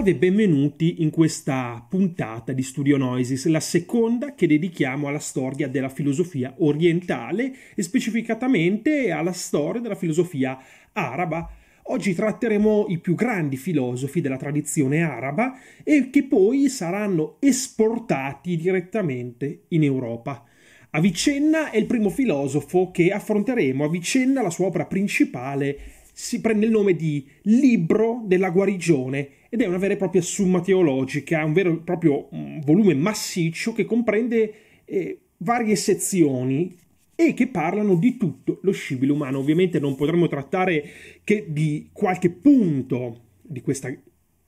Salve 0.00 0.16
e 0.16 0.30
benvenuti 0.30 1.02
in 1.02 1.10
questa 1.10 1.86
puntata 1.86 2.52
di 2.52 2.62
Studio 2.62 2.96
Noises, 2.96 3.44
la 3.48 3.60
seconda 3.60 4.34
che 4.34 4.46
dedichiamo 4.46 5.08
alla 5.08 5.18
storia 5.18 5.68
della 5.68 5.90
filosofia 5.90 6.54
orientale 6.56 7.52
e 7.74 7.82
specificatamente 7.82 9.10
alla 9.10 9.32
storia 9.32 9.82
della 9.82 9.94
filosofia 9.94 10.58
araba. 10.94 11.50
Oggi 11.82 12.14
tratteremo 12.14 12.86
i 12.88 12.96
più 12.96 13.14
grandi 13.14 13.58
filosofi 13.58 14.22
della 14.22 14.38
tradizione 14.38 15.02
araba 15.02 15.58
e 15.84 16.08
che 16.08 16.24
poi 16.24 16.70
saranno 16.70 17.36
esportati 17.38 18.56
direttamente 18.56 19.64
in 19.68 19.82
Europa. 19.82 20.46
Avicenna 20.92 21.70
è 21.70 21.76
il 21.76 21.84
primo 21.84 22.08
filosofo 22.08 22.90
che 22.90 23.12
affronteremo. 23.12 23.84
Avicenna, 23.84 24.40
la 24.40 24.48
sua 24.48 24.68
opera 24.68 24.86
principale, 24.86 25.78
si 26.20 26.42
prende 26.42 26.66
il 26.66 26.70
nome 26.70 26.94
di 26.94 27.26
Libro 27.44 28.22
della 28.26 28.50
guarigione 28.50 29.28
ed 29.48 29.62
è 29.62 29.66
una 29.66 29.78
vera 29.78 29.94
e 29.94 29.96
propria 29.96 30.20
summa 30.20 30.60
teologica, 30.60 31.42
un 31.42 31.54
vero 31.54 31.72
e 31.72 31.76
proprio 31.78 32.28
un 32.32 32.60
volume 32.62 32.94
massiccio 32.94 33.72
che 33.72 33.86
comprende 33.86 34.54
eh, 34.84 35.18
varie 35.38 35.76
sezioni 35.76 36.76
e 37.14 37.32
che 37.32 37.48
parlano 37.48 37.94
di 37.94 38.18
tutto 38.18 38.58
lo 38.62 38.70
scibile 38.70 39.12
umano. 39.12 39.38
Ovviamente 39.38 39.80
non 39.80 39.96
potremo 39.96 40.28
trattare 40.28 40.84
che 41.24 41.46
di 41.48 41.88
qualche 41.90 42.28
punto 42.28 43.22
di 43.40 43.62
questa 43.62 43.90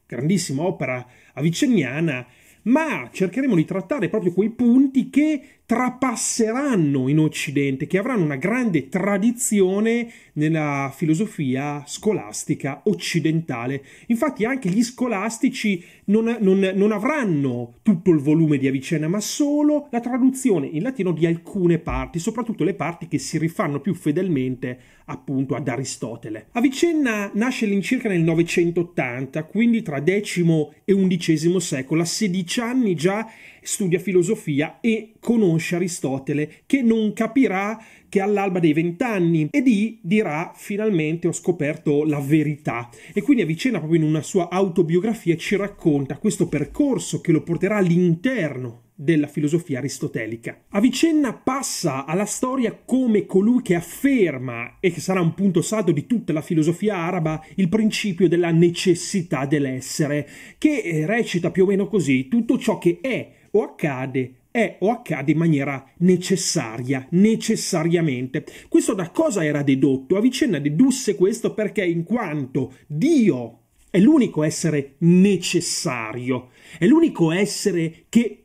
grandissima 0.07 0.65
opera 0.65 1.05
aviceniana, 1.33 2.27
ma 2.63 3.09
cercheremo 3.11 3.55
di 3.55 3.65
trattare 3.65 4.09
proprio 4.09 4.33
quei 4.33 4.51
punti 4.51 5.11
che 5.11 5.41
trapasseranno 5.73 7.09
in 7.09 7.19
Occidente, 7.19 7.87
che 7.87 7.97
avranno 7.97 8.25
una 8.25 8.37
grande 8.37 8.91
tradizione 8.91 10.13
nella 10.35 10.93
filosofia 10.95 11.83
scolastica 11.87 12.83
occidentale. 12.85 13.83
Infatti 14.09 14.45
anche 14.45 14.69
gli 14.69 14.83
scolastici 14.83 15.83
non, 16.07 16.37
non, 16.41 16.59
non, 16.75 16.93
avranno 16.93 17.77
tutto 17.81 18.11
il 18.11 18.19
volume 18.19 18.59
di 18.59 18.67
Avicenna, 18.67 19.09
ma 19.09 19.21
solo 19.21 19.89
la 19.91 20.01
traduzione 20.01 20.67
in 20.67 20.83
latino 20.83 21.11
di 21.13 21.25
alcune 21.25 21.79
parti, 21.79 22.19
soprattutto 22.19 22.65
le 22.65 22.75
parti 22.75 23.09
che 23.09 23.19
si 23.19 23.39
rifanno 23.39 23.81
più 23.81 23.95
fedelmente 23.95 24.79
appunto 25.07 25.55
ad 25.55 25.69
Aristotele. 25.69 26.49
Avicenna 26.53 27.31
nasce 27.35 27.65
all'incirca 27.65 28.11
nel 28.11 28.21
980, 28.21 29.45
quindi 29.45 29.81
tra 29.81 30.03
X 30.05 30.45
e 30.85 31.07
XI 31.07 31.61
secolo, 31.61 32.03
a 32.03 32.05
16 32.05 32.52
anni 32.61 32.95
già 32.95 33.29
studia 33.61 33.99
filosofia 33.99 34.79
e 34.81 35.13
conosce 35.21 35.77
Aristotele, 35.77 36.63
che 36.67 36.83
non 36.83 37.13
capirà 37.13 37.83
che 38.09 38.21
all'alba 38.21 38.59
dei 38.59 38.73
vent'anni 38.73 39.49
e 39.51 39.63
di 39.63 39.99
dirà 40.03 40.53
finalmente 40.55 41.29
ho 41.29 41.33
scoperto 41.33 42.05
la 42.05 42.21
verità 42.21 42.91
e 43.15 43.23
quindi 43.23 43.43
Avicenna 43.43 43.79
proprio 43.79 44.01
in 44.01 44.07
una 44.07 44.21
sua 44.21 44.51
autobiografia 44.51 45.37
ci 45.37 45.57
racconta 45.57 46.19
questo 46.19 46.47
percorso 46.47 47.21
che 47.21 47.33
lo 47.33 47.43
porterà 47.43 47.77
all'interno 47.77 48.91
della 49.03 49.27
filosofia 49.27 49.79
aristotelica. 49.79 50.65
Avicenna 50.71 51.33
passa 51.33 52.05
alla 52.05 52.25
storia 52.25 52.79
come 52.85 53.27
colui 53.27 53.63
che 53.63 53.75
afferma, 53.75 54.77
e 54.81 54.93
che 54.93 55.01
sarà 55.01 55.21
un 55.21 55.35
punto 55.35 55.61
saldo 55.63 55.93
di 55.93 56.07
tutta 56.07 56.33
la 56.33 56.43
filosofia 56.43 56.97
araba, 56.97 57.45
il 57.57 57.69
principio 57.69 58.29
della 58.29 58.51
necessità 58.51 59.45
dell'essere, 59.45 60.29
che 60.59 60.79
eh, 60.79 61.07
recita 61.07 61.51
più 61.51 61.65
o 61.65 61.67
meno 61.67 61.89
così, 61.89 62.29
tutto 62.29 62.59
ciò 62.59 62.79
che 62.79 62.99
è 63.01 63.31
o 63.53 63.63
accade 63.63 64.35
è 64.53 64.77
o 64.81 64.91
accade 64.91 65.33
in 65.33 65.39
maniera 65.39 65.83
necessaria, 65.99 67.07
necessariamente. 67.13 68.45
Questo 68.69 68.93
da 68.93 69.09
cosa 69.09 69.43
era 69.43 69.63
dedotto? 69.63 70.17
Avicenna 70.17 70.59
dedusse 70.59 71.15
questo 71.15 71.55
perché 71.55 71.83
in 71.85 72.05
quanto 72.05 72.75
Dio 72.87 73.61
è 73.91 73.99
l'unico 73.99 74.43
essere 74.43 74.95
necessario, 74.99 76.51
è 76.79 76.87
l'unico 76.87 77.33
essere 77.33 78.05
che 78.09 78.42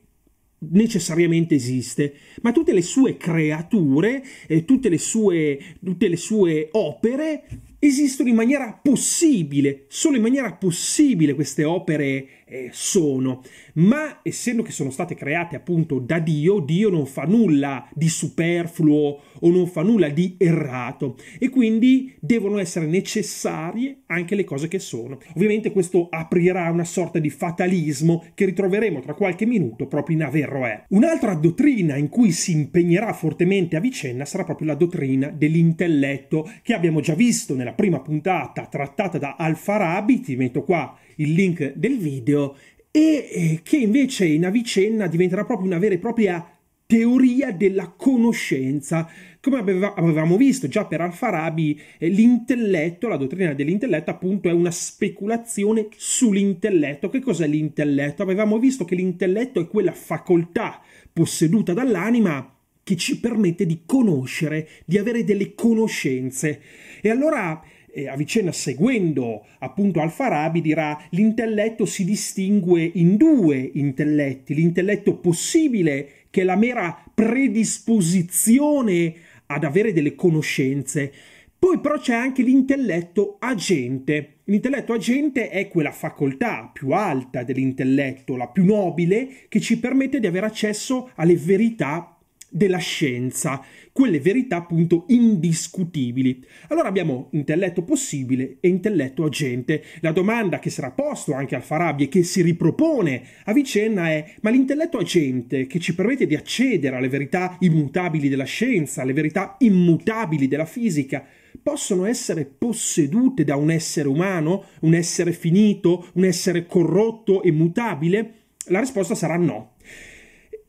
necessariamente 0.60 1.56
esiste, 1.56 2.14
ma 2.42 2.52
tutte 2.52 2.74
le 2.74 2.82
sue 2.82 3.18
creature, 3.18 4.24
eh, 4.48 4.66
tutte, 4.66 4.90
le 4.90 4.98
sue, 4.98 5.60
tutte 5.84 6.08
le 6.08 6.18
sue 6.18 6.70
opere 6.72 7.44
esistono 7.80 8.30
in 8.30 8.36
maniera 8.36 8.80
possibile, 8.82 9.86
solo 9.88 10.16
in 10.16 10.24
maniera 10.24 10.54
possibile 10.54 11.36
queste 11.36 11.64
opere 11.64 12.37
eh, 12.48 12.70
sono, 12.72 13.42
ma 13.74 14.20
essendo 14.24 14.64
che 14.64 14.72
sono 14.72 14.90
state 14.90 15.16
create 15.16 15.56
appunto 15.56 16.00
da 16.00 16.20
Dio, 16.20 16.60
Dio 16.60 16.90
non 16.90 17.06
fa 17.06 17.24
nulla 17.24 17.88
di 17.94 18.08
superfluo 18.08 19.20
o 19.40 19.52
non 19.52 19.68
fa 19.68 19.84
nulla 19.84 20.10
di 20.10 20.36
errato 20.38 21.18
e 21.38 21.50
quindi 21.50 22.16
devono 22.20 22.58
essere 22.58 22.86
necessarie 22.86 24.04
anche 24.08 24.36
le 24.36 24.46
cose 24.46 24.68
che 24.68 24.80
sono. 24.80 25.20
Ovviamente 25.36 25.72
questo 25.72 26.08
aprirà 26.10 26.70
una 26.70 26.86
sorta 26.86 27.20
di 27.20 27.30
fatalismo 27.30 28.24
che 28.34 28.46
ritroveremo 28.46 29.02
tra 29.02 29.14
qualche 29.14 29.46
minuto 29.46 29.88
proprio 29.88 30.16
in 30.16 30.24
Averroè. 30.24 30.86
Un'altra 30.90 31.34
dottrina 31.36 31.98
in 31.98 32.10
cui 32.10 32.32
si 32.32 32.54
impegnerà 32.54 33.14
fortemente 33.14 33.76
a 33.76 33.82
vicenda 33.82 34.26
sarà 34.26 34.44
proprio 34.44 34.68
la 34.68 34.76
dottrina 34.76 35.30
dell'intelletto 35.30 36.50
che 36.64 36.74
abbiamo 36.74 37.02
già 37.02 37.14
visto 37.14 37.56
nella 37.56 37.74
prima 37.74 38.00
puntata 38.00 38.66
trattata 38.66 39.18
da 39.18 39.36
Al-Farabi, 39.38 40.22
ti 40.22 40.36
metto 40.36 40.64
qua 40.64 40.98
il 41.18 41.34
link 41.34 41.74
del 41.76 41.98
video, 41.98 42.56
e 42.90 43.60
che 43.62 43.78
invece 43.78 44.26
in 44.26 44.46
Avicenna 44.46 45.06
diventerà 45.06 45.46
proprio 45.46 45.68
una 45.68 45.78
vera 45.78 45.94
e 45.94 46.00
propria 46.00 46.58
teoria 46.88 47.52
della 47.52 47.94
conoscenza. 47.96 49.08
Come 49.40 49.60
avevamo 49.60 50.38
visto 50.38 50.68
già 50.68 50.86
per 50.86 51.02
Al-Farabi, 51.02 51.80
eh, 52.00 52.08
l'intelletto, 52.08 53.08
la 53.08 53.18
dottrina 53.18 53.54
dell'intelletto 53.54 54.10
appunto 54.10 54.50
è 54.50 54.54
una 54.54 54.72
speculazione 54.72 55.88
sull'intelletto. 55.96 57.10
Che 57.10 57.20
cos'è 57.20 57.46
l'intelletto? 57.46 58.24
Avevamo 58.24 58.58
visto 58.58 58.86
che 58.86 58.96
l'intelletto 58.96 59.60
è 59.60 59.68
quella 59.68 59.92
facoltà 59.92 60.82
posseduta 61.14 61.74
dall'anima 61.74 62.56
che 62.84 62.96
ci 62.96 63.20
permette 63.20 63.66
di 63.66 63.82
conoscere, 63.86 64.68
di 64.86 64.98
avere 64.98 65.26
delle 65.26 65.54
conoscenze. 65.56 66.62
E 67.02 67.10
allora 67.10 67.62
eh, 67.98 68.08
Avicenna 68.08 68.52
seguendo 68.52 69.46
appunto 69.60 70.00
Al-Farabi 70.00 70.62
dirà 70.62 70.98
l'intelletto 71.12 71.86
si 71.86 72.06
distingue 72.06 72.90
in 72.94 73.18
due 73.18 73.72
intelletti, 73.74 74.54
l'intelletto 74.54 75.16
possibile 75.16 76.26
che 76.30 76.42
è 76.42 76.44
la 76.44 76.56
mera 76.56 77.04
predisposizione 77.14 79.14
ad 79.48 79.64
avere 79.64 79.94
delle 79.94 80.14
conoscenze, 80.14 81.12
poi 81.58 81.80
però 81.80 81.98
c'è 81.98 82.14
anche 82.14 82.44
l'intelletto 82.44 83.38
agente. 83.40 84.42
L'intelletto 84.44 84.94
agente 84.94 85.50
è 85.50 85.68
quella 85.68 85.92
facoltà 85.92 86.70
più 86.72 86.92
alta 86.92 87.42
dell'intelletto, 87.44 88.36
la 88.36 88.48
più 88.48 88.64
nobile, 88.64 89.28
che 89.50 89.60
ci 89.60 89.80
permette 89.80 90.20
di 90.20 90.28
avere 90.28 90.46
accesso 90.46 91.10
alle 91.16 91.36
verità 91.36 92.17
della 92.50 92.78
scienza, 92.78 93.64
quelle 93.92 94.20
verità 94.20 94.58
appunto 94.58 95.06
indiscutibili. 95.08 96.44
Allora 96.70 96.88
abbiamo 96.88 97.30
intelletto 97.32 97.84
possibile 97.84 98.58
e 98.60 98.68
intelletto 98.68 99.26
agente. 99.26 99.84
La 100.02 100.12
domanda 100.12 100.60
che 100.60 100.70
sarà 100.70 100.92
posta 100.92 101.36
anche 101.36 101.56
al 101.56 101.64
Farabi 101.64 102.06
e 102.06 102.08
che 102.10 102.24
si 102.24 102.42
ripropone 102.42 103.24
a 103.46 103.54
vicenda 103.54 104.10
è 104.10 104.34
ma 104.42 104.50
l'intelletto 104.50 104.98
agente 104.98 105.68
che 105.68 105.80
ci 105.80 105.96
permette 105.96 106.26
di 106.26 106.36
accedere 106.36 106.96
alle 106.96 107.10
verità 107.10 107.58
immutabili 107.60 108.30
della 108.30 108.46
scienza, 108.46 109.02
alle 109.02 109.14
verità 109.14 109.56
immutabili 109.60 110.48
della 110.48 110.66
fisica, 110.66 111.26
possono 111.62 112.06
essere 112.06 112.46
possedute 112.46 113.44
da 113.44 113.56
un 113.56 113.72
essere 113.72 114.08
umano, 114.08 114.66
un 114.82 114.94
essere 114.94 115.34
finito, 115.34 116.08
un 116.14 116.24
essere 116.24 116.66
corrotto 116.66 117.42
e 117.42 117.52
mutabile? 117.52 118.34
La 118.68 118.80
risposta 118.80 119.16
sarà 119.16 119.38
no 119.38 119.76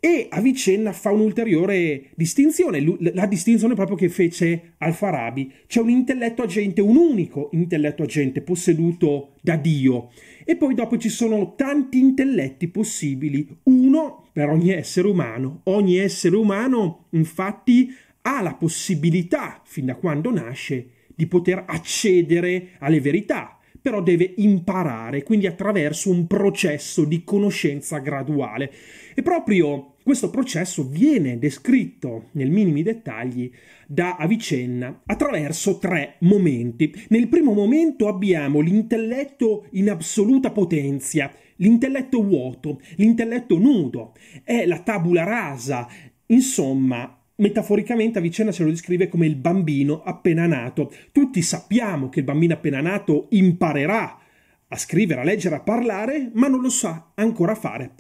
e 0.01 0.29
Avicenna 0.31 0.93
fa 0.93 1.11
un'ulteriore 1.11 2.11
distinzione, 2.15 2.85
la 3.15 3.27
distinzione 3.27 3.75
proprio 3.75 3.97
che 3.97 4.09
fece 4.09 4.75
Al-Farabi. 4.79 5.53
C'è 5.67 5.81
un 5.81 5.91
intelletto 5.91 6.43
agente, 6.43 6.81
un 6.81 6.97
unico 6.97 7.49
intelletto 7.53 8.05
agente 8.05 8.41
posseduto 8.43 9.35
da 9.41 9.57
Dio. 9.57 10.11
E 10.45 10.57
poi 10.57 10.75
dopo 10.75 10.97
ci 10.99 11.09
sono 11.09 11.55
tanti 11.57 11.99
intelletti 11.99 12.69
possibili, 12.69 13.47
uno 13.65 14.29
per 14.33 14.49
ogni 14.49 14.71
essere 14.71 15.09
umano. 15.09 15.61
Ogni 15.65 15.97
essere 15.97 16.37
umano 16.37 17.07
infatti 17.11 17.93
ha 18.23 18.41
la 18.41 18.55
possibilità, 18.55 19.61
fin 19.65 19.87
da 19.87 19.97
quando 19.97 20.31
nasce, 20.31 20.91
di 21.15 21.27
poter 21.27 21.65
accedere 21.67 22.69
alle 22.79 23.01
verità, 23.01 23.58
però 23.81 24.03
deve 24.03 24.35
imparare, 24.37 25.23
quindi 25.23 25.47
attraverso 25.47 26.11
un 26.11 26.27
processo 26.27 27.05
di 27.05 27.25
conoscenza 27.25 27.99
graduale. 27.99 28.71
E 29.15 29.23
proprio 29.23 29.95
questo 30.03 30.31
processo 30.31 30.89
viene 30.89 31.39
descritto 31.39 32.29
nel 32.33 32.51
minimi 32.51 32.83
dettagli 32.83 33.51
da 33.87 34.17
Avicenna 34.17 35.03
attraverso 35.05 35.79
tre 35.79 36.17
momenti. 36.21 36.95
Nel 37.09 37.29
primo 37.29 37.53
momento 37.53 38.09
abbiamo 38.09 38.61
l'intelletto 38.61 39.67
in 39.73 39.91
assoluta 39.91 40.51
potenza, 40.51 41.31
l'intelletto 41.57 42.23
vuoto, 42.23 42.81
l'intelletto 42.97 43.59
nudo, 43.59 44.15
è 44.45 44.65
la 44.65 44.81
tabula 44.81 45.25
rasa, 45.25 45.87
insomma 46.27 47.18
Metaforicamente 47.41 48.19
Avicenna 48.19 48.51
se 48.51 48.65
lo 48.65 48.71
descrive 48.71 49.09
come 49.09 49.27
il 49.27 49.37
bambino 49.37 50.03
appena 50.03 50.47
nato. 50.47 50.93
Tutti 51.13 51.41
sappiamo 51.41 52.09
che 52.09 52.19
il 52.19 52.25
bambino 52.25 52.55
appena 52.55 52.81
nato 52.81 53.29
imparerà 53.31 54.19
a 54.67 54.77
scrivere, 54.77 55.21
a 55.21 55.25
leggere, 55.25 55.55
a 55.55 55.61
parlare, 55.61 56.33
ma 56.35 56.49
non 56.49 56.61
lo 56.61 56.69
sa 56.69 57.13
ancora 57.15 57.55
fare. 57.55 57.93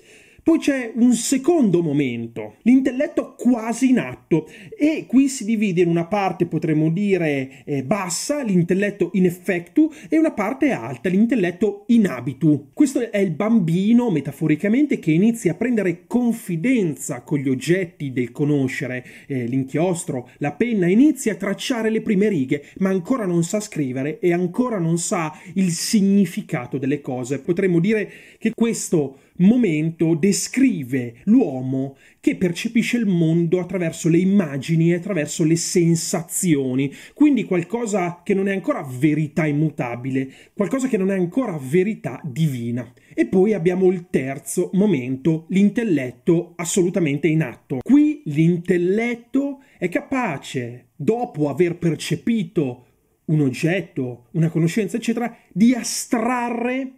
Poi 0.49 0.59
c'è 0.59 0.93
un 0.95 1.13
secondo 1.13 1.83
momento, 1.83 2.55
l'intelletto 2.63 3.35
quasi 3.37 3.91
in 3.91 3.99
atto 3.99 4.49
e 4.75 5.05
qui 5.07 5.29
si 5.29 5.45
divide 5.45 5.83
in 5.83 5.89
una 5.89 6.07
parte 6.07 6.47
potremmo 6.47 6.89
dire 6.89 7.65
eh, 7.67 7.85
bassa, 7.85 8.43
l'intelletto 8.43 9.11
in 9.13 9.27
effectu 9.27 9.93
e 10.09 10.17
una 10.17 10.33
parte 10.33 10.71
alta, 10.71 11.11
l'intelletto 11.11 11.85
in 11.89 12.07
habitu. 12.07 12.71
Questo 12.73 13.11
è 13.11 13.19
il 13.19 13.33
bambino 13.33 14.11
metaforicamente 14.11 14.99
che 14.99 15.11
inizia 15.11 15.53
a 15.53 15.55
prendere 15.55 16.07
confidenza 16.07 17.21
con 17.21 17.41
gli 17.41 17.49
oggetti 17.51 18.11
del 18.11 18.33
conoscere, 18.33 19.05
eh, 19.27 19.45
l'inchiostro, 19.45 20.31
la 20.39 20.53
penna, 20.53 20.89
inizia 20.89 21.35
a 21.35 21.37
tracciare 21.37 21.91
le 21.91 22.01
prime 22.01 22.27
righe, 22.31 22.65
ma 22.79 22.89
ancora 22.89 23.27
non 23.27 23.45
sa 23.45 23.61
scrivere 23.61 24.19
e 24.19 24.33
ancora 24.33 24.79
non 24.79 24.97
sa 24.97 25.31
il 25.57 25.73
significato 25.73 26.79
delle 26.79 27.03
cose. 27.03 27.39
Potremmo 27.39 27.81
dire 27.81 28.11
che 28.39 28.53
questo 28.55 29.19
momento 29.41 30.15
descrive 30.15 30.37
l'uomo 31.25 31.97
che 32.21 32.37
percepisce 32.37 32.97
il 32.97 33.07
mondo 33.07 33.61
attraverso 33.61 34.09
le 34.09 34.19
immagini 34.19 34.91
e 34.91 34.97
attraverso 34.97 35.45
le 35.45 35.57
sensazioni, 35.57 36.93
quindi 37.15 37.45
qualcosa 37.45 38.23
che 38.25 38.35
non 38.35 38.49
è 38.49 38.53
ancora 38.53 38.83
verità 38.83 39.47
immutabile, 39.47 40.31
qualcosa 40.55 40.89
che 40.89 40.97
non 40.97 41.11
è 41.11 41.15
ancora 41.15 41.59
verità 41.61 42.21
divina. 42.25 42.93
E 43.15 43.27
poi 43.27 43.53
abbiamo 43.53 43.91
il 43.91 44.07
terzo 44.11 44.71
momento, 44.75 45.47
l'intelletto 45.49 46.53
assolutamente 46.57 47.27
in 47.29 47.43
atto. 47.43 47.79
Qui 47.83 48.23
l'intelletto 48.27 49.63
è 49.79 49.89
capace, 49.89 50.89
dopo 50.95 51.49
aver 51.49 51.79
percepito 51.79 52.85
un 53.27 53.41
oggetto, 53.41 54.27
una 54.33 54.49
conoscenza, 54.49 54.97
eccetera, 54.97 55.35
di 55.53 55.75
astrarre 55.75 56.98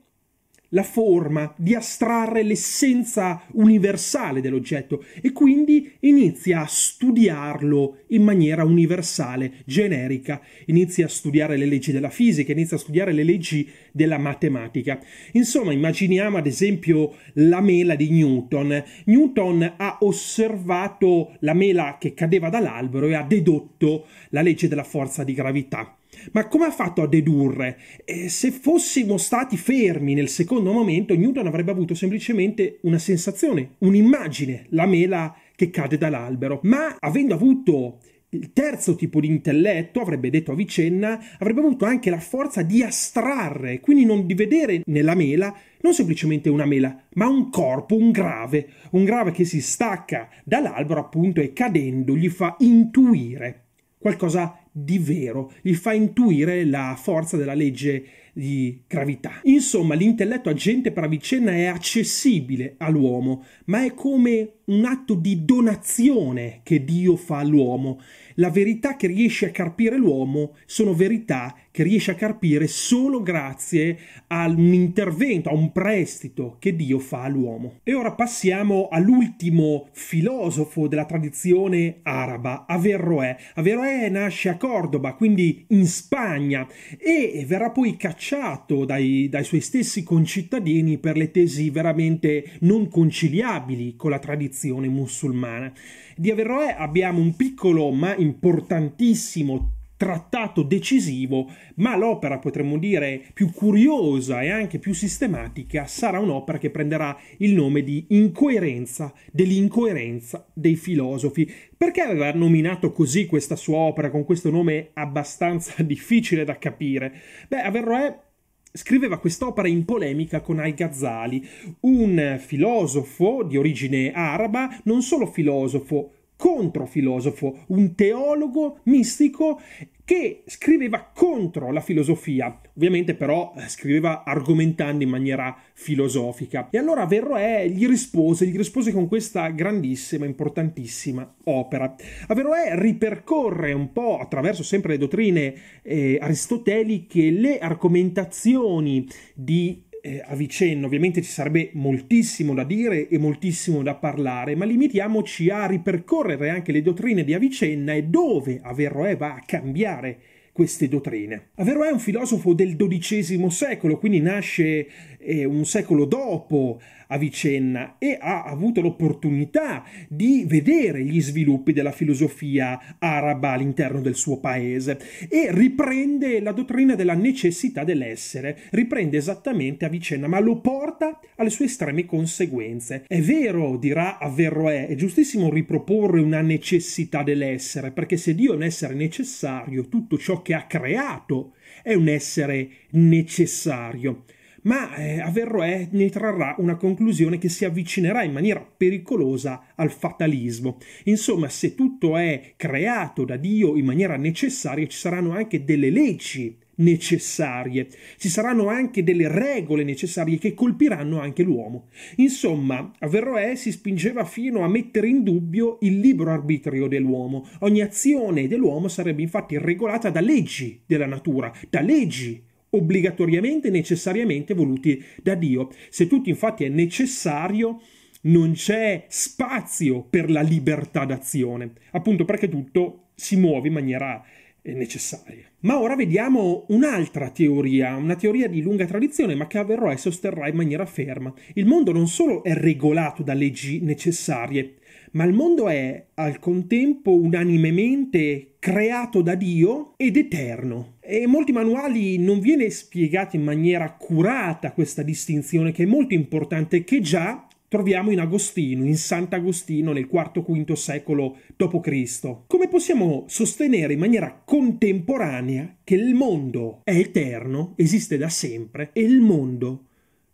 la 0.70 0.82
forma, 0.82 1.52
di 1.56 1.74
astrarre 1.74 2.42
l'essenza 2.42 3.42
universale 3.52 4.40
dell'oggetto 4.40 5.04
e 5.20 5.32
quindi 5.32 5.92
inizia 6.00 6.60
a 6.60 6.66
studiarlo 6.66 7.98
in 8.08 8.22
maniera 8.22 8.64
universale, 8.64 9.52
generica, 9.64 10.40
inizia 10.66 11.06
a 11.06 11.08
studiare 11.08 11.56
le 11.56 11.66
leggi 11.66 11.92
della 11.92 12.10
fisica, 12.10 12.52
inizia 12.52 12.76
a 12.76 12.80
studiare 12.80 13.12
le 13.12 13.24
leggi 13.24 13.68
della 13.92 14.18
matematica. 14.18 15.00
Insomma, 15.32 15.72
immaginiamo 15.72 16.36
ad 16.36 16.46
esempio 16.46 17.14
la 17.34 17.60
mela 17.60 17.94
di 17.94 18.10
Newton. 18.10 18.82
Newton 19.04 19.74
ha 19.76 19.98
osservato 20.00 21.36
la 21.40 21.54
mela 21.54 21.96
che 21.98 22.14
cadeva 22.14 22.48
dall'albero 22.48 23.06
e 23.06 23.14
ha 23.14 23.22
dedotto 23.22 24.06
la 24.30 24.42
legge 24.42 24.68
della 24.68 24.84
forza 24.84 25.24
di 25.24 25.34
gravità. 25.34 25.94
Ma 26.32 26.46
come 26.48 26.66
ha 26.66 26.70
fatto 26.70 27.02
a 27.02 27.06
dedurre? 27.06 27.78
Eh, 28.04 28.28
se 28.28 28.50
fossimo 28.50 29.16
stati 29.16 29.56
fermi 29.56 30.14
nel 30.14 30.28
secondo 30.28 30.72
momento, 30.72 31.14
Newton 31.14 31.46
avrebbe 31.46 31.70
avuto 31.70 31.94
semplicemente 31.94 32.78
una 32.82 32.98
sensazione, 32.98 33.76
un'immagine, 33.78 34.66
la 34.70 34.86
mela 34.86 35.34
che 35.54 35.70
cade 35.70 35.98
dall'albero. 35.98 36.60
Ma 36.62 36.96
avendo 36.98 37.34
avuto 37.34 37.98
il 38.30 38.52
terzo 38.52 38.94
tipo 38.94 39.20
di 39.20 39.26
intelletto, 39.26 40.00
avrebbe 40.00 40.30
detto 40.30 40.52
a 40.52 40.54
Vicenna, 40.54 41.18
avrebbe 41.38 41.60
avuto 41.60 41.84
anche 41.84 42.10
la 42.10 42.20
forza 42.20 42.62
di 42.62 42.82
astrarre, 42.82 43.80
quindi 43.80 44.04
non 44.04 44.26
di 44.26 44.34
vedere 44.34 44.82
nella 44.86 45.14
mela 45.14 45.54
non 45.80 45.94
semplicemente 45.94 46.48
una 46.48 46.66
mela, 46.66 47.02
ma 47.14 47.26
un 47.26 47.50
corpo, 47.50 47.96
un 47.96 48.10
grave, 48.10 48.68
un 48.90 49.04
grave 49.04 49.32
che 49.32 49.44
si 49.44 49.60
stacca 49.60 50.28
dall'albero 50.44 51.00
appunto 51.00 51.40
e 51.40 51.52
cadendo 51.52 52.16
gli 52.16 52.28
fa 52.28 52.54
intuire 52.60 53.64
qualcosa 53.98 54.59
di 54.72 54.98
vero, 54.98 55.52
gli 55.62 55.74
fa 55.74 55.92
intuire 55.92 56.64
la 56.64 56.96
forza 57.00 57.36
della 57.36 57.54
legge 57.54 58.04
di 58.32 58.82
gravità. 58.86 59.40
Insomma, 59.44 59.94
l'intelletto 59.94 60.48
agente 60.48 60.92
per 60.92 61.04
Avicenna 61.04 61.52
è 61.52 61.64
accessibile 61.64 62.74
all'uomo, 62.78 63.44
ma 63.66 63.84
è 63.84 63.94
come 63.94 64.52
un 64.66 64.84
atto 64.84 65.14
di 65.14 65.44
donazione 65.44 66.60
che 66.62 66.84
Dio 66.84 67.16
fa 67.16 67.38
all'uomo. 67.38 68.00
La 68.40 68.48
verità 68.48 68.96
che 68.96 69.06
riesce 69.06 69.48
a 69.48 69.50
carpire 69.50 69.98
l'uomo 69.98 70.54
sono 70.64 70.94
verità 70.94 71.54
che 71.70 71.82
riesce 71.82 72.12
a 72.12 72.14
carpire 72.14 72.66
solo 72.68 73.22
grazie 73.22 73.98
a 74.28 74.48
un 74.48 74.72
intervento, 74.72 75.50
a 75.50 75.52
un 75.52 75.70
prestito 75.72 76.56
che 76.58 76.74
Dio 76.74 76.98
fa 76.98 77.24
all'uomo. 77.24 77.80
E 77.82 77.92
ora 77.92 78.12
passiamo 78.12 78.88
all'ultimo 78.90 79.88
filosofo 79.92 80.88
della 80.88 81.04
tradizione 81.04 81.98
araba, 82.02 82.64
Averroè. 82.66 83.36
Averroè 83.56 84.08
nasce 84.08 84.48
a 84.48 84.56
Cordoba, 84.56 85.12
quindi 85.12 85.66
in 85.68 85.86
Spagna, 85.86 86.66
e 86.96 87.44
verrà 87.46 87.70
poi 87.70 87.96
cacciato 87.96 88.86
dai, 88.86 89.28
dai 89.28 89.44
suoi 89.44 89.60
stessi 89.60 90.02
concittadini 90.02 90.96
per 90.96 91.18
le 91.18 91.30
tesi 91.30 91.68
veramente 91.68 92.52
non 92.60 92.88
conciliabili 92.88 93.96
con 93.96 94.10
la 94.10 94.18
tradizione 94.18 94.88
musulmana. 94.88 95.70
Di 96.16 96.30
Averroè 96.30 96.74
abbiamo 96.76 97.20
un 97.20 97.36
piccolo 97.36 97.90
ma 97.90 98.14
importantissimo 98.16 99.74
trattato 100.00 100.62
decisivo, 100.62 101.50
ma 101.74 101.94
l'opera 101.94 102.38
potremmo 102.38 102.78
dire 102.78 103.22
più 103.34 103.52
curiosa 103.52 104.40
e 104.40 104.48
anche 104.48 104.78
più 104.78 104.94
sistematica 104.94 105.86
sarà 105.86 106.18
un'opera 106.18 106.56
che 106.56 106.70
prenderà 106.70 107.14
il 107.36 107.52
nome 107.52 107.82
di 107.82 108.06
Incoerenza 108.08 109.12
dell'incoerenza 109.30 110.50
dei 110.54 110.76
filosofi. 110.76 111.46
Perché 111.76 112.00
aveva 112.00 112.32
nominato 112.32 112.92
così 112.92 113.26
questa 113.26 113.56
sua 113.56 113.76
opera 113.76 114.10
con 114.10 114.24
questo 114.24 114.50
nome 114.50 114.88
abbastanza 114.94 115.74
difficile 115.84 116.44
da 116.44 116.56
capire? 116.56 117.12
Beh, 117.46 117.60
Averroè 117.60 118.28
scriveva 118.72 119.18
quest'opera 119.18 119.68
in 119.68 119.84
polemica 119.84 120.40
con 120.40 120.58
Al-Ghazali, 120.58 121.46
un 121.80 122.38
filosofo 122.38 123.42
di 123.42 123.56
origine 123.56 124.12
araba, 124.12 124.80
non 124.84 125.02
solo 125.02 125.26
filosofo, 125.26 126.12
controfilosofo, 126.36 127.64
un 127.68 127.94
teologo 127.94 128.78
mistico 128.84 129.60
che 130.10 130.42
scriveva 130.46 131.08
contro 131.14 131.70
la 131.70 131.80
filosofia, 131.80 132.60
ovviamente 132.74 133.14
però 133.14 133.54
eh, 133.56 133.68
scriveva 133.68 134.24
argomentando 134.24 135.04
in 135.04 135.08
maniera 135.08 135.56
filosofica. 135.72 136.68
E 136.68 136.78
allora 136.78 137.02
Averroè 137.02 137.68
gli 137.68 137.86
rispose, 137.86 138.44
gli 138.46 138.56
rispose 138.56 138.90
con 138.90 139.06
questa 139.06 139.50
grandissima, 139.50 140.26
importantissima 140.26 141.32
opera. 141.44 141.94
Averroè 142.26 142.72
ripercorre 142.74 143.72
un 143.72 143.92
po' 143.92 144.18
attraverso 144.18 144.64
sempre 144.64 144.94
le 144.94 144.98
dottrine 144.98 145.54
eh, 145.82 146.18
aristoteliche 146.20 147.30
le 147.30 147.60
argomentazioni 147.60 149.06
di 149.32 149.84
eh, 150.02 150.22
a 150.24 150.34
vicenda, 150.34 150.86
ovviamente 150.86 151.22
ci 151.22 151.30
sarebbe 151.30 151.70
moltissimo 151.74 152.54
da 152.54 152.64
dire 152.64 153.08
e 153.08 153.18
moltissimo 153.18 153.82
da 153.82 153.94
parlare, 153.94 154.54
ma 154.54 154.64
limitiamoci 154.64 155.50
a 155.50 155.66
ripercorrere 155.66 156.50
anche 156.50 156.72
le 156.72 156.82
dottrine 156.82 157.24
di 157.24 157.34
Avicenna 157.34 157.92
e 157.92 158.04
dove 158.04 158.60
Averroè 158.62 159.16
va 159.16 159.34
a 159.34 159.42
cambiare 159.44 160.18
queste 160.52 160.88
dottrine. 160.88 161.50
Averroè 161.54 161.88
è 161.88 161.92
un 161.92 162.00
filosofo 162.00 162.52
del 162.52 162.76
XII 162.76 163.50
secolo, 163.50 163.98
quindi 163.98 164.20
nasce 164.20 164.86
eh, 165.20 165.44
un 165.44 165.64
secolo 165.64 166.04
dopo 166.04 166.80
Avicenna 167.10 167.96
e 167.98 168.16
ha 168.20 168.44
avuto 168.44 168.80
l'opportunità 168.80 169.84
di 170.08 170.44
vedere 170.46 171.02
gli 171.02 171.20
sviluppi 171.20 171.72
della 171.72 171.92
filosofia 171.92 172.96
araba 172.98 173.50
all'interno 173.50 174.00
del 174.00 174.14
suo 174.14 174.38
paese 174.38 174.98
e 175.28 175.48
riprende 175.50 176.40
la 176.40 176.52
dottrina 176.52 176.94
della 176.94 177.14
necessità 177.14 177.84
dell'essere, 177.84 178.58
riprende 178.70 179.16
esattamente 179.16 179.84
Avicenna, 179.84 180.28
ma 180.28 180.40
lo 180.40 180.60
porta 180.60 181.18
alle 181.36 181.50
sue 181.50 181.66
estreme 181.66 182.06
conseguenze. 182.06 183.04
È 183.06 183.20
vero, 183.20 183.76
dirà 183.76 184.18
Averroè, 184.18 184.86
è 184.86 184.94
giustissimo 184.94 185.50
riproporre 185.50 186.20
una 186.20 186.40
necessità 186.40 187.22
dell'essere, 187.22 187.90
perché 187.90 188.16
se 188.16 188.34
Dio 188.34 188.52
è 188.52 188.56
un 188.56 188.62
essere 188.62 188.94
necessario, 188.94 189.88
tutto 189.88 190.16
ciò 190.16 190.42
che 190.42 190.54
ha 190.54 190.66
creato 190.66 191.54
è 191.82 191.94
un 191.94 192.08
essere 192.08 192.68
necessario 192.90 194.24
ma 194.62 194.94
eh, 194.94 195.20
Averroè 195.20 195.88
ne 195.92 196.08
trarrà 196.10 196.54
una 196.58 196.76
conclusione 196.76 197.38
che 197.38 197.48
si 197.48 197.64
avvicinerà 197.64 198.22
in 198.22 198.32
maniera 198.32 198.60
pericolosa 198.60 199.72
al 199.74 199.90
fatalismo. 199.90 200.78
Insomma, 201.04 201.48
se 201.48 201.74
tutto 201.74 202.16
è 202.16 202.54
creato 202.56 203.24
da 203.24 203.36
Dio 203.36 203.76
in 203.76 203.84
maniera 203.84 204.16
necessaria, 204.16 204.86
ci 204.86 204.98
saranno 204.98 205.32
anche 205.32 205.64
delle 205.64 205.90
leggi 205.90 206.56
necessarie, 206.80 207.88
ci 208.16 208.28
saranno 208.28 208.68
anche 208.68 209.02
delle 209.02 209.28
regole 209.28 209.84
necessarie 209.84 210.38
che 210.38 210.54
colpiranno 210.54 211.20
anche 211.20 211.42
l'uomo. 211.42 211.88
Insomma, 212.16 212.92
Averroè 212.98 213.54
si 213.54 213.70
spingeva 213.70 214.24
fino 214.24 214.62
a 214.62 214.68
mettere 214.68 215.08
in 215.08 215.22
dubbio 215.22 215.78
il 215.82 215.98
libero 216.00 216.32
arbitrio 216.32 216.86
dell'uomo. 216.86 217.46
Ogni 217.60 217.82
azione 217.82 218.48
dell'uomo 218.48 218.88
sarebbe 218.88 219.22
infatti 219.22 219.58
regolata 219.58 220.10
da 220.10 220.20
leggi 220.20 220.80
della 220.86 221.06
natura, 221.06 221.52
da 221.68 221.80
leggi 221.80 222.48
obbligatoriamente 222.70 223.68
e 223.68 223.72
necessariamente 223.72 224.54
voluti 224.54 225.02
da 225.22 225.34
Dio. 225.34 225.70
Se 225.88 226.06
tutto 226.06 226.28
infatti 226.28 226.64
è 226.64 226.68
necessario, 226.68 227.80
non 228.22 228.52
c'è 228.52 229.04
spazio 229.08 230.02
per 230.02 230.30
la 230.30 230.42
libertà 230.42 231.04
d'azione, 231.04 231.72
appunto 231.92 232.24
perché 232.24 232.48
tutto 232.48 233.08
si 233.14 233.36
muove 233.36 233.68
in 233.68 233.74
maniera 233.74 234.22
necessarie. 234.62 235.52
Ma 235.60 235.80
ora 235.80 235.96
vediamo 235.96 236.66
un'altra 236.68 237.30
teoria, 237.30 237.96
una 237.96 238.16
teoria 238.16 238.48
di 238.48 238.62
lunga 238.62 238.86
tradizione, 238.86 239.34
ma 239.34 239.46
che 239.46 239.58
Averroè 239.58 239.96
sosterrà 239.96 240.48
in 240.48 240.56
maniera 240.56 240.84
ferma. 240.86 241.32
Il 241.54 241.66
mondo 241.66 241.92
non 241.92 242.08
solo 242.08 242.42
è 242.42 242.54
regolato 242.54 243.22
da 243.22 243.34
leggi 243.34 243.80
necessarie, 243.80 244.76
ma 245.12 245.24
il 245.24 245.32
mondo 245.32 245.68
è 245.68 246.06
al 246.14 246.38
contempo 246.38 247.14
unanimemente 247.14 248.54
creato 248.58 249.22
da 249.22 249.34
Dio 249.34 249.94
ed 249.96 250.16
eterno. 250.16 250.96
E 251.00 251.22
in 251.22 251.30
molti 251.30 251.52
manuali 251.52 252.18
non 252.18 252.40
viene 252.40 252.70
spiegata 252.70 253.36
in 253.36 253.42
maniera 253.42 253.84
accurata 253.84 254.72
questa 254.72 255.02
distinzione 255.02 255.72
che 255.72 255.84
è 255.84 255.86
molto 255.86 256.14
importante, 256.14 256.84
che 256.84 257.00
già 257.00 257.46
troviamo 257.70 258.10
in 258.10 258.18
Agostino, 258.18 258.84
in 258.84 258.96
Sant'Agostino 258.96 259.92
nel 259.92 260.08
IV-V 260.10 260.72
secolo 260.72 261.36
d.C. 261.56 262.36
Come 262.46 262.68
possiamo 262.68 263.24
sostenere 263.28 263.92
in 263.92 264.00
maniera 264.00 264.42
contemporanea 264.44 265.76
che 265.84 265.94
il 265.94 266.14
mondo 266.14 266.80
è 266.82 266.96
eterno, 266.96 267.74
esiste 267.76 268.16
da 268.16 268.28
sempre 268.28 268.90
e 268.92 269.02
il 269.02 269.20
mondo 269.20 269.84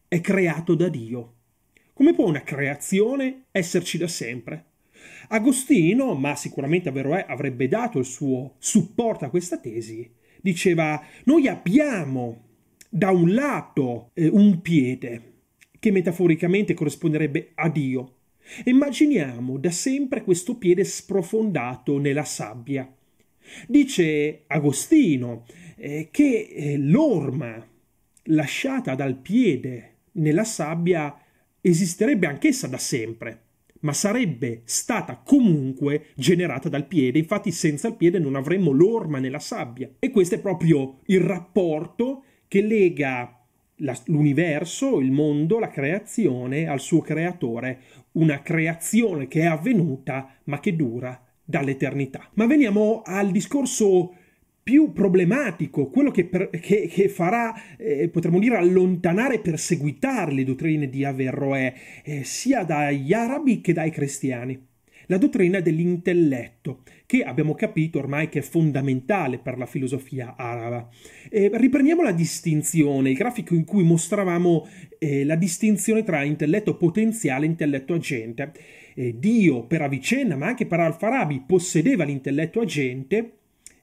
è 0.09 0.21
creato 0.21 0.75
da 0.75 0.88
Dio? 0.88 1.35
Come 1.96 2.12
può 2.12 2.26
una 2.26 2.42
creazione 2.42 3.44
esserci 3.52 3.96
da 3.96 4.06
sempre? 4.06 4.64
Agostino, 5.28 6.14
ma 6.14 6.36
sicuramente 6.36 6.90
Averroè 6.90 7.24
avrebbe 7.26 7.68
dato 7.68 7.98
il 7.98 8.04
suo 8.04 8.56
supporto 8.58 9.24
a 9.24 9.30
questa 9.30 9.56
tesi, 9.56 10.06
diceva 10.42 11.02
noi 11.24 11.48
abbiamo 11.48 12.48
da 12.90 13.10
un 13.10 13.32
lato 13.32 14.10
eh, 14.12 14.28
un 14.28 14.60
piede, 14.60 15.36
che 15.78 15.90
metaforicamente 15.90 16.74
corrisponderebbe 16.74 17.52
a 17.54 17.70
Dio. 17.70 18.16
Immaginiamo 18.64 19.56
da 19.56 19.70
sempre 19.70 20.22
questo 20.22 20.58
piede 20.58 20.84
sprofondato 20.84 21.98
nella 21.98 22.24
sabbia. 22.24 22.94
Dice 23.66 24.42
Agostino 24.48 25.46
eh, 25.78 26.08
che 26.10 26.40
eh, 26.40 26.76
l'orma 26.76 27.66
lasciata 28.24 28.94
dal 28.94 29.16
piede 29.16 29.94
nella 30.12 30.44
sabbia 30.44 31.18
esisterebbe 31.68 32.26
anch'essa 32.26 32.66
da 32.66 32.78
sempre, 32.78 33.42
ma 33.80 33.92
sarebbe 33.92 34.62
stata 34.64 35.20
comunque 35.25 36.06
generata 36.14 36.68
dal 36.68 36.87
piede, 36.87 37.18
infatti 37.18 37.50
senza 37.50 37.88
il 37.88 37.96
piede 37.96 38.18
non 38.18 38.37
avremmo 38.37 38.73
l'orma 38.73 39.18
nella 39.18 39.38
sabbia. 39.38 39.90
E 39.99 40.11
questo 40.11 40.37
è 40.37 40.40
proprio 40.40 41.00
il 41.06 41.20
rapporto 41.20 42.23
che 42.49 42.62
lega 42.62 43.37
la, 43.80 43.99
l'universo, 44.06 45.00
il 45.00 45.11
mondo, 45.11 45.58
la 45.58 45.68
creazione 45.68 46.68
al 46.68 46.80
suo 46.80 47.00
creatore, 47.00 47.80
una 48.12 48.40
creazione 48.40 49.28
che 49.28 49.40
è 49.40 49.46
avvenuta 49.46 50.35
ma 50.44 50.61
che 50.61 50.75
dura 50.75 51.20
dall'eternità. 51.44 52.28
Ma 52.35 52.46
veniamo 52.46 53.02
al 53.04 53.30
discorso 53.30 54.14
più 54.66 54.92
problematico, 54.92 55.90
quello 55.90 56.11
che, 56.11 56.25
per, 56.25 56.50
che, 56.50 56.88
che 56.88 57.08
farà, 57.08 57.54
eh, 57.76 58.08
potremmo 58.08 58.40
dire, 58.40 58.56
allontanare 58.56 59.37
e 59.37 59.38
perseguitare 59.38 60.32
le 60.32 60.42
dottrine 60.42 60.88
di 60.88 61.04
Averroè, 61.04 61.73
eh, 62.02 62.25
sia 62.25 62.64
dagli 62.64 63.12
arabi 63.12 63.61
che 63.61 63.73
dai 63.73 63.92
cristiani 63.92 64.61
la 65.06 65.18
dottrina 65.18 65.61
dell'intelletto, 65.61 66.82
che 67.06 67.23
abbiamo 67.23 67.54
capito 67.54 68.00
ormai 68.00 68.28
che 68.28 68.40
è 68.40 68.42
fondamentale 68.42 69.38
per 69.38 69.56
la 69.56 69.66
filosofia 69.66 70.35
araba. 70.37 70.88
Eh, 71.30 71.49
riprendiamo 71.54 72.02
la 72.02 72.11
distinzione, 72.11 73.11
il 73.11 73.16
grafico 73.16 73.54
in 73.54 73.64
cui 73.64 73.85
mostravamo 73.85 74.66
eh, 74.99 75.25
la 75.25 75.37
distinzione 75.37 76.02
tra 76.02 76.25
intelletto 76.25 76.76
potenziale 76.76 77.46
e 77.46 77.50
intelletto 77.50 77.94
agente. 77.94 78.52
Eh, 78.96 79.14
Dio 79.16 79.64
per 79.64 79.82
Avicenna, 79.82 80.35
ma 80.35 80.46
anche 80.46 80.66
per 80.66 80.80
Al-Farabi, 80.80 81.44
possedeva 81.46 82.02
l'intelletto 82.02 82.58
agente 82.58 83.30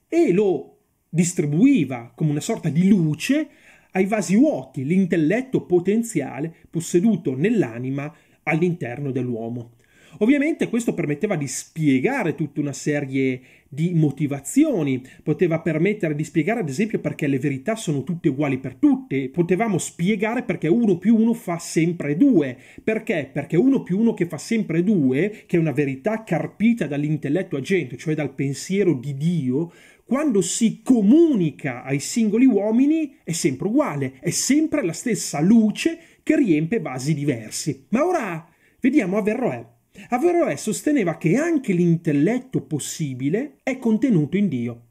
e 0.08 0.30
lo 0.30 0.73
distribuiva 1.14 2.10
come 2.12 2.30
una 2.30 2.40
sorta 2.40 2.68
di 2.68 2.88
luce 2.88 3.48
ai 3.92 4.06
vasi 4.06 4.34
vuoti, 4.34 4.84
l'intelletto 4.84 5.64
potenziale 5.64 6.52
posseduto 6.68 7.36
nell'anima 7.36 8.12
all'interno 8.42 9.12
dell'uomo. 9.12 9.74
Ovviamente 10.18 10.68
questo 10.68 10.94
permetteva 10.94 11.36
di 11.36 11.46
spiegare 11.46 12.34
tutta 12.34 12.60
una 12.60 12.72
serie 12.72 13.40
di 13.68 13.92
motivazioni, 13.94 15.02
poteva 15.22 15.60
permettere 15.60 16.14
di 16.14 16.22
spiegare 16.22 16.60
ad 16.60 16.68
esempio 16.68 17.00
perché 17.00 17.26
le 17.26 17.40
verità 17.40 17.74
sono 17.74 18.04
tutte 18.04 18.28
uguali 18.28 18.58
per 18.58 18.76
tutte, 18.76 19.28
potevamo 19.28 19.78
spiegare 19.78 20.44
perché 20.44 20.68
uno 20.68 20.98
più 20.98 21.16
uno 21.16 21.34
fa 21.34 21.58
sempre 21.58 22.16
due, 22.16 22.56
perché? 22.82 23.28
Perché 23.32 23.56
uno 23.56 23.82
più 23.82 23.98
uno 23.98 24.14
che 24.14 24.26
fa 24.26 24.38
sempre 24.38 24.84
due, 24.84 25.42
che 25.46 25.56
è 25.56 25.60
una 25.60 25.72
verità 25.72 26.22
carpita 26.22 26.86
dall'intelletto 26.86 27.56
agente, 27.56 27.96
cioè 27.96 28.14
dal 28.14 28.34
pensiero 28.34 28.94
di 28.94 29.16
Dio, 29.16 29.72
quando 30.06 30.42
si 30.42 30.82
comunica 30.82 31.82
ai 31.82 31.98
singoli 31.98 32.44
uomini 32.44 33.16
è 33.24 33.32
sempre 33.32 33.68
uguale, 33.68 34.18
è 34.20 34.30
sempre 34.30 34.84
la 34.84 34.92
stessa 34.92 35.40
luce 35.40 35.98
che 36.22 36.36
riempie 36.36 36.80
vasi 36.80 37.14
diversi. 37.14 37.86
Ma 37.88 38.06
ora 38.06 38.48
vediamo 38.80 39.16
Averroè. 39.16 39.66
Averroè 40.10 40.56
sosteneva 40.56 41.16
che 41.16 41.36
anche 41.36 41.72
l'intelletto 41.72 42.62
possibile 42.62 43.58
è 43.62 43.78
contenuto 43.78 44.36
in 44.36 44.48
Dio. 44.48 44.82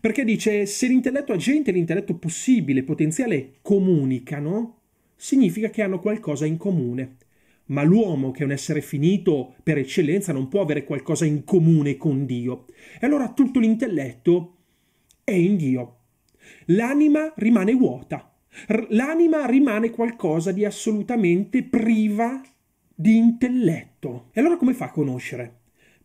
Perché 0.00 0.24
dice 0.24 0.66
se 0.66 0.86
l'intelletto 0.86 1.32
agente 1.32 1.70
e 1.70 1.72
l'intelletto 1.72 2.14
possibile, 2.16 2.82
potenziale, 2.82 3.54
comunicano, 3.62 4.80
significa 5.16 5.70
che 5.70 5.82
hanno 5.82 5.98
qualcosa 5.98 6.44
in 6.44 6.56
comune. 6.56 7.16
Ma 7.66 7.82
l'uomo, 7.82 8.30
che 8.30 8.42
è 8.42 8.44
un 8.44 8.52
essere 8.52 8.80
finito 8.80 9.54
per 9.62 9.78
eccellenza, 9.78 10.32
non 10.32 10.48
può 10.48 10.60
avere 10.60 10.84
qualcosa 10.84 11.24
in 11.24 11.44
comune 11.44 11.96
con 11.96 12.26
Dio. 12.26 12.66
E 13.00 13.06
allora 13.06 13.32
tutto 13.32 13.60
l'intelletto 13.60 14.56
è 15.24 15.32
in 15.32 15.56
Dio. 15.56 15.96
L'anima 16.66 17.32
rimane 17.36 17.74
vuota. 17.74 18.34
L'anima 18.88 19.46
rimane 19.46 19.90
qualcosa 19.90 20.52
di 20.52 20.64
assolutamente 20.64 21.62
priva 21.62 22.42
di 22.94 23.16
intelletto. 23.16 24.28
E 24.32 24.40
allora 24.40 24.56
come 24.56 24.74
fa 24.74 24.86
a 24.86 24.90
conoscere? 24.90 25.60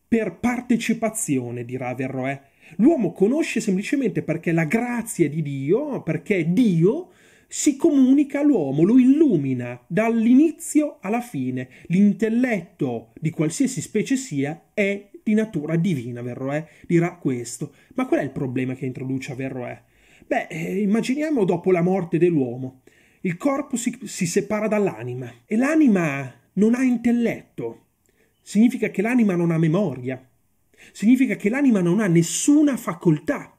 Per 0.08 0.38
partecipazione, 0.40 1.66
dirà 1.66 1.90
Averroè. 1.90 2.42
L'uomo 2.78 3.12
conosce 3.12 3.60
semplicemente 3.60 4.22
perché 4.22 4.52
la 4.52 4.66
grazia 4.66 5.30
di 5.30 5.42
Dio, 5.42 6.02
perché 6.04 6.52
Dio 6.52 7.10
si 7.48 7.76
comunica 7.78 8.42
all'uomo, 8.42 8.84
lo 8.84 8.98
illumina 8.98 9.82
dall'inizio 9.88 10.98
alla 11.02 11.22
fine. 11.22 11.70
L'intelletto 11.88 13.14
di 13.20 13.30
qualsiasi 13.30 13.82
specie 13.82 14.16
sia 14.16 14.70
è 14.74 15.10
di 15.24 15.34
natura 15.34 15.76
divina, 15.76 16.20
Averroè 16.20 16.66
dirà 16.86 17.16
questo. 17.16 17.74
Ma 17.96 18.06
qual 18.06 18.22
è 18.22 18.24
il 18.24 18.32
problema 18.32 18.76
che 18.76 18.86
introduce 18.86 19.32
Averroè? 19.32 19.82
Beh, 20.26 20.48
eh, 20.48 20.82
immaginiamo 20.82 21.46
dopo 21.46 21.72
la 21.72 21.82
morte 21.82 22.18
dell'uomo. 22.18 22.82
Il 23.22 23.38
corpo 23.38 23.76
si, 23.76 23.98
si 24.04 24.26
separa 24.26 24.68
dall'anima 24.68 25.32
e 25.46 25.56
l'anima 25.56 26.34
non 26.54 26.76
ha 26.76 26.84
intelletto. 26.84 27.86
Significa 28.42 28.90
che 28.90 29.02
l'anima 29.02 29.36
non 29.36 29.52
ha 29.52 29.58
memoria. 29.58 30.22
Significa 30.92 31.36
che 31.36 31.50
l'anima 31.50 31.82
non 31.82 32.00
ha 32.00 32.08
nessuna 32.08 32.78
facoltà. 32.78 33.57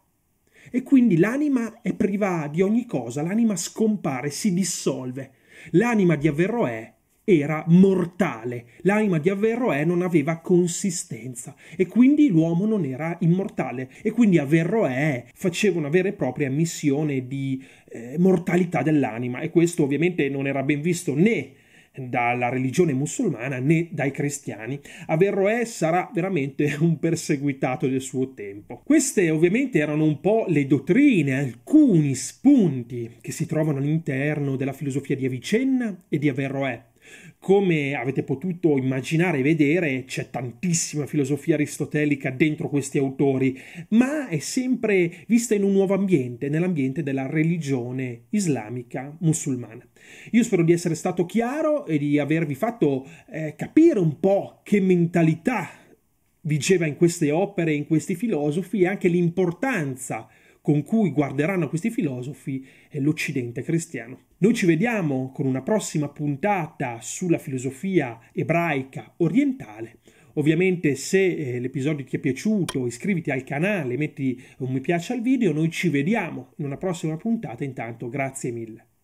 E 0.70 0.82
quindi 0.82 1.16
l'anima 1.16 1.80
è 1.82 1.92
priva 1.94 2.48
di 2.50 2.62
ogni 2.62 2.86
cosa, 2.86 3.22
l'anima 3.22 3.56
scompare, 3.56 4.30
si 4.30 4.52
dissolve. 4.52 5.32
L'anima 5.72 6.16
di 6.16 6.28
Averroè 6.28 6.94
era 7.24 7.62
mortale, 7.68 8.68
l'anima 8.82 9.18
di 9.18 9.28
Averroè 9.28 9.84
non 9.84 10.00
aveva 10.00 10.38
consistenza 10.38 11.54
e 11.76 11.86
quindi 11.86 12.28
l'uomo 12.28 12.64
non 12.64 12.86
era 12.86 13.18
immortale 13.20 13.90
e 14.00 14.12
quindi 14.12 14.38
Averroè 14.38 15.26
faceva 15.34 15.78
una 15.78 15.90
vera 15.90 16.08
e 16.08 16.14
propria 16.14 16.48
missione 16.50 17.26
di 17.26 17.62
eh, 17.90 18.16
mortalità 18.18 18.80
dell'anima 18.80 19.40
e 19.40 19.50
questo 19.50 19.82
ovviamente 19.82 20.26
non 20.30 20.46
era 20.46 20.62
ben 20.62 20.80
visto 20.80 21.14
né 21.14 21.52
dalla 21.98 22.48
religione 22.48 22.92
musulmana 22.92 23.58
né 23.58 23.88
dai 23.90 24.10
cristiani. 24.10 24.80
Averroè 25.06 25.64
sarà 25.64 26.10
veramente 26.12 26.76
un 26.80 26.98
perseguitato 26.98 27.86
del 27.88 28.00
suo 28.00 28.34
tempo. 28.34 28.82
Queste 28.84 29.30
ovviamente 29.30 29.78
erano 29.78 30.04
un 30.04 30.20
po' 30.20 30.44
le 30.48 30.66
dottrine, 30.66 31.38
alcuni 31.38 32.14
spunti 32.14 33.16
che 33.20 33.32
si 33.32 33.46
trovano 33.46 33.78
all'interno 33.78 34.56
della 34.56 34.72
filosofia 34.72 35.16
di 35.16 35.26
Avicenna 35.26 35.96
e 36.08 36.18
di 36.18 36.28
Averroè. 36.28 36.87
Come 37.38 37.94
avete 37.94 38.24
potuto 38.24 38.76
immaginare 38.76 39.38
e 39.38 39.42
vedere, 39.42 40.04
c'è 40.04 40.28
tantissima 40.28 41.06
filosofia 41.06 41.54
aristotelica 41.54 42.30
dentro 42.30 42.68
questi 42.68 42.98
autori, 42.98 43.58
ma 43.90 44.28
è 44.28 44.38
sempre 44.38 45.24
vista 45.28 45.54
in 45.54 45.62
un 45.62 45.72
nuovo 45.72 45.94
ambiente, 45.94 46.48
nell'ambiente 46.48 47.02
della 47.02 47.26
religione 47.26 48.24
islamica 48.30 49.16
musulmana. 49.20 49.86
Io 50.32 50.42
spero 50.42 50.64
di 50.64 50.72
essere 50.72 50.94
stato 50.94 51.26
chiaro 51.26 51.86
e 51.86 51.96
di 51.96 52.18
avervi 52.18 52.54
fatto 52.54 53.06
eh, 53.30 53.54
capire 53.56 53.98
un 54.00 54.18
po' 54.18 54.60
che 54.64 54.80
mentalità 54.80 55.70
vigeva 56.42 56.86
in 56.86 56.96
queste 56.96 57.30
opere, 57.30 57.72
in 57.72 57.86
questi 57.86 58.14
filosofi 58.14 58.82
e 58.82 58.88
anche 58.88 59.08
l'importanza 59.08 60.28
con 60.68 60.82
cui 60.82 61.12
guarderanno 61.12 61.70
questi 61.70 61.88
filosofi 61.88 62.62
l'Occidente 62.98 63.62
cristiano. 63.62 64.24
Noi 64.40 64.52
ci 64.52 64.66
vediamo 64.66 65.32
con 65.32 65.46
una 65.46 65.62
prossima 65.62 66.10
puntata 66.10 66.98
sulla 67.00 67.38
filosofia 67.38 68.20
ebraica 68.34 69.14
orientale. 69.16 70.00
Ovviamente 70.34 70.94
se 70.94 71.24
eh, 71.24 71.58
l'episodio 71.58 72.04
ti 72.04 72.16
è 72.16 72.20
piaciuto 72.20 72.86
iscriviti 72.86 73.30
al 73.30 73.44
canale, 73.44 73.96
metti 73.96 74.38
un 74.58 74.70
mi 74.70 74.80
piace 74.80 75.14
al 75.14 75.22
video, 75.22 75.54
noi 75.54 75.70
ci 75.70 75.88
vediamo 75.88 76.52
in 76.58 76.66
una 76.66 76.76
prossima 76.76 77.16
puntata, 77.16 77.64
intanto 77.64 78.10
grazie 78.10 78.50
mille. 78.50 78.97